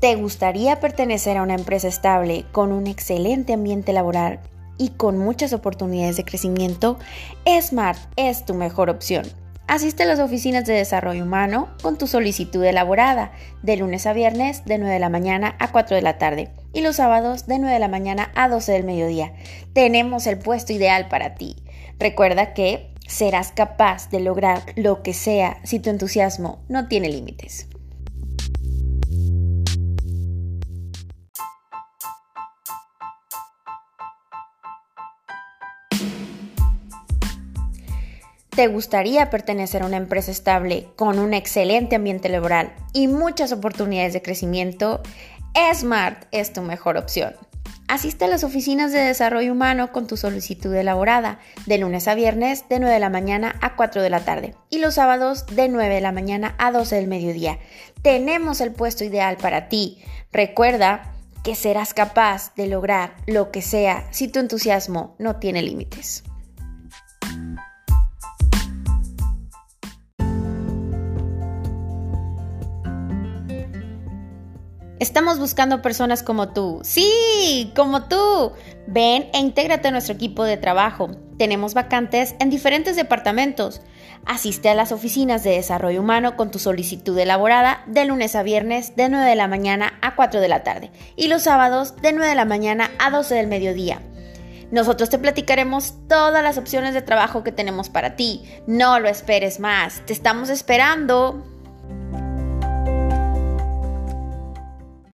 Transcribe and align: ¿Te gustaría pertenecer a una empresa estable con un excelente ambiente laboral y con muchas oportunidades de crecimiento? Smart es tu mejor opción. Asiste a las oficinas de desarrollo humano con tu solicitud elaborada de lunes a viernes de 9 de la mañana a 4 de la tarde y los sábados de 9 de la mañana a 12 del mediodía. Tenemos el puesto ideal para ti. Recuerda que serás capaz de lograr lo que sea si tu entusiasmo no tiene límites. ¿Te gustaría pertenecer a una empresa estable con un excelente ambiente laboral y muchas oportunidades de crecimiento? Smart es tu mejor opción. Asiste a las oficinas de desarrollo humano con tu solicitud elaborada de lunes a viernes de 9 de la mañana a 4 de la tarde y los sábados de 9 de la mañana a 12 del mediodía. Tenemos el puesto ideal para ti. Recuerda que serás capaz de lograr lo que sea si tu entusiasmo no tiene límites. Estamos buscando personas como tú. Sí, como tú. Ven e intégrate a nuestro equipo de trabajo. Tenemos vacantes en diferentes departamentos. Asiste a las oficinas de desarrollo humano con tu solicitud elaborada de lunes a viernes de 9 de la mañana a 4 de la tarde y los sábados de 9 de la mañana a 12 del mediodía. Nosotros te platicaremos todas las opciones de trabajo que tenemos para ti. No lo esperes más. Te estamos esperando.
¿Te 0.00 0.14
gustaría 0.14 0.80
pertenecer 0.80 1.36
a 1.36 1.42
una 1.42 1.54
empresa 1.54 1.86
estable 1.86 2.46
con 2.52 2.72
un 2.72 2.86
excelente 2.86 3.52
ambiente 3.52 3.92
laboral 3.92 4.40
y 4.78 4.88
con 4.90 5.18
muchas 5.18 5.52
oportunidades 5.52 6.16
de 6.16 6.24
crecimiento? 6.24 6.98
Smart 7.60 7.98
es 8.16 8.46
tu 8.46 8.54
mejor 8.54 8.88
opción. 8.88 9.26
Asiste 9.66 10.04
a 10.04 10.06
las 10.06 10.18
oficinas 10.18 10.64
de 10.64 10.72
desarrollo 10.72 11.22
humano 11.22 11.68
con 11.82 11.98
tu 11.98 12.06
solicitud 12.06 12.64
elaborada 12.64 13.32
de 13.62 13.76
lunes 13.76 14.06
a 14.06 14.14
viernes 14.14 14.64
de 14.64 14.78
9 14.78 14.94
de 14.94 15.00
la 15.00 15.10
mañana 15.10 15.54
a 15.58 15.70
4 15.70 15.96
de 15.96 16.02
la 16.02 16.16
tarde 16.16 16.48
y 16.72 16.80
los 16.80 16.96
sábados 16.96 17.46
de 17.46 17.58
9 17.58 17.74
de 17.74 17.80
la 17.80 17.88
mañana 17.88 18.32
a 18.34 18.48
12 18.48 18.72
del 18.72 18.84
mediodía. 18.84 19.34
Tenemos 19.74 20.26
el 20.26 20.38
puesto 20.38 20.72
ideal 20.72 21.08
para 21.08 21.34
ti. 21.34 21.56
Recuerda 21.98 22.54
que 22.54 22.94
serás 23.06 23.52
capaz 23.52 24.08
de 24.08 24.20
lograr 24.20 24.62
lo 24.76 25.02
que 25.02 25.12
sea 25.12 25.58
si 25.62 25.78
tu 25.78 25.90
entusiasmo 25.90 26.64
no 26.68 26.88
tiene 26.88 27.10
límites. 27.10 27.66
¿Te 38.60 38.66
gustaría 38.66 39.30
pertenecer 39.30 39.82
a 39.82 39.86
una 39.86 39.96
empresa 39.96 40.30
estable 40.30 40.88
con 40.94 41.18
un 41.18 41.32
excelente 41.32 41.96
ambiente 41.96 42.28
laboral 42.28 42.74
y 42.92 43.08
muchas 43.08 43.52
oportunidades 43.52 44.12
de 44.12 44.20
crecimiento? 44.20 45.00
Smart 45.74 46.26
es 46.30 46.52
tu 46.52 46.60
mejor 46.60 46.98
opción. 46.98 47.34
Asiste 47.88 48.26
a 48.26 48.28
las 48.28 48.44
oficinas 48.44 48.92
de 48.92 48.98
desarrollo 48.98 49.52
humano 49.52 49.92
con 49.92 50.06
tu 50.06 50.18
solicitud 50.18 50.74
elaborada 50.74 51.38
de 51.64 51.78
lunes 51.78 52.06
a 52.06 52.14
viernes 52.14 52.68
de 52.68 52.80
9 52.80 52.92
de 52.92 53.00
la 53.00 53.08
mañana 53.08 53.56
a 53.62 53.76
4 53.76 54.02
de 54.02 54.10
la 54.10 54.26
tarde 54.26 54.54
y 54.68 54.80
los 54.80 54.96
sábados 54.96 55.46
de 55.46 55.70
9 55.70 55.94
de 55.94 56.02
la 56.02 56.12
mañana 56.12 56.54
a 56.58 56.70
12 56.70 56.96
del 56.96 57.06
mediodía. 57.06 57.58
Tenemos 58.02 58.60
el 58.60 58.72
puesto 58.72 59.04
ideal 59.04 59.38
para 59.38 59.70
ti. 59.70 60.04
Recuerda 60.32 61.14
que 61.42 61.54
serás 61.54 61.94
capaz 61.94 62.54
de 62.56 62.66
lograr 62.66 63.14
lo 63.26 63.52
que 63.52 63.62
sea 63.62 64.06
si 64.10 64.28
tu 64.28 64.38
entusiasmo 64.38 65.16
no 65.18 65.36
tiene 65.36 65.62
límites. 65.62 66.24
Estamos 75.00 75.38
buscando 75.38 75.80
personas 75.80 76.22
como 76.22 76.50
tú. 76.50 76.80
Sí, 76.82 77.72
como 77.74 78.04
tú. 78.04 78.52
Ven 78.86 79.30
e 79.32 79.38
intégrate 79.38 79.88
a 79.88 79.90
nuestro 79.92 80.14
equipo 80.14 80.44
de 80.44 80.58
trabajo. 80.58 81.10
Tenemos 81.38 81.72
vacantes 81.72 82.34
en 82.38 82.50
diferentes 82.50 82.96
departamentos. 82.96 83.80
Asiste 84.26 84.68
a 84.68 84.74
las 84.74 84.92
oficinas 84.92 85.42
de 85.42 85.52
desarrollo 85.52 86.02
humano 86.02 86.36
con 86.36 86.50
tu 86.50 86.58
solicitud 86.58 87.18
elaborada 87.18 87.82
de 87.86 88.04
lunes 88.04 88.36
a 88.36 88.42
viernes 88.42 88.94
de 88.94 89.08
9 89.08 89.24
de 89.24 89.36
la 89.36 89.48
mañana 89.48 89.98
a 90.02 90.16
4 90.16 90.38
de 90.38 90.48
la 90.48 90.64
tarde 90.64 90.90
y 91.16 91.28
los 91.28 91.44
sábados 91.44 91.96
de 92.02 92.12
9 92.12 92.28
de 92.28 92.36
la 92.36 92.44
mañana 92.44 92.90
a 92.98 93.10
12 93.10 93.34
del 93.36 93.46
mediodía. 93.46 94.02
Nosotros 94.70 95.08
te 95.08 95.18
platicaremos 95.18 95.94
todas 96.08 96.42
las 96.42 96.58
opciones 96.58 96.92
de 96.92 97.00
trabajo 97.00 97.42
que 97.42 97.52
tenemos 97.52 97.88
para 97.88 98.16
ti. 98.16 98.42
No 98.66 99.00
lo 99.00 99.08
esperes 99.08 99.60
más. 99.60 100.04
Te 100.04 100.12
estamos 100.12 100.50
esperando. 100.50 101.42